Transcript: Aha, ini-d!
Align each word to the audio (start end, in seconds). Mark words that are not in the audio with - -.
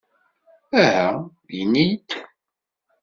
Aha, 0.83 1.09
ini-d! 1.59 2.09